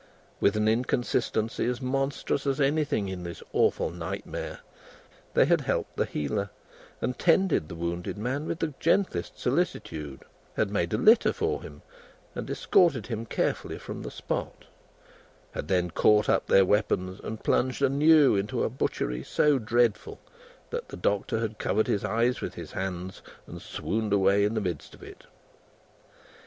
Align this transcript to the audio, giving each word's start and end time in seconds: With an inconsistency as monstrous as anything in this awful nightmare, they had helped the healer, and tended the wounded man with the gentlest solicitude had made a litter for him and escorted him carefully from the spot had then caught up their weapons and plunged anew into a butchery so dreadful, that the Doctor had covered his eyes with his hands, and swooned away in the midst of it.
With 0.39 0.55
an 0.57 0.67
inconsistency 0.67 1.67
as 1.67 1.79
monstrous 1.79 2.47
as 2.47 2.59
anything 2.59 3.07
in 3.07 3.21
this 3.21 3.43
awful 3.53 3.91
nightmare, 3.91 4.61
they 5.35 5.45
had 5.45 5.61
helped 5.61 5.95
the 5.95 6.05
healer, 6.05 6.49
and 7.01 7.19
tended 7.19 7.69
the 7.69 7.75
wounded 7.75 8.17
man 8.17 8.47
with 8.47 8.57
the 8.57 8.73
gentlest 8.79 9.37
solicitude 9.37 10.23
had 10.55 10.71
made 10.71 10.91
a 10.91 10.97
litter 10.97 11.31
for 11.31 11.61
him 11.61 11.83
and 12.33 12.49
escorted 12.49 13.05
him 13.05 13.27
carefully 13.27 13.77
from 13.77 14.01
the 14.01 14.09
spot 14.09 14.65
had 15.51 15.67
then 15.67 15.91
caught 15.91 16.27
up 16.27 16.47
their 16.47 16.65
weapons 16.65 17.19
and 17.23 17.43
plunged 17.43 17.83
anew 17.83 18.35
into 18.35 18.63
a 18.63 18.71
butchery 18.71 19.21
so 19.21 19.59
dreadful, 19.59 20.19
that 20.71 20.89
the 20.89 20.97
Doctor 20.97 21.37
had 21.41 21.59
covered 21.59 21.85
his 21.85 22.03
eyes 22.03 22.41
with 22.41 22.55
his 22.55 22.71
hands, 22.71 23.21
and 23.45 23.61
swooned 23.61 24.13
away 24.13 24.45
in 24.45 24.55
the 24.55 24.61
midst 24.61 24.95
of 24.95 25.03
it. 25.03 25.25